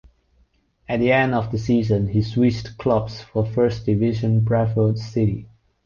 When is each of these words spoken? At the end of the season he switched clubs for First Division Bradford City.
At 0.89 0.99
the 0.99 1.11
end 1.11 1.35
of 1.35 1.51
the 1.51 1.59
season 1.59 2.07
he 2.07 2.23
switched 2.23 2.79
clubs 2.79 3.21
for 3.21 3.45
First 3.45 3.85
Division 3.85 4.39
Bradford 4.39 4.97
City. 4.97 5.47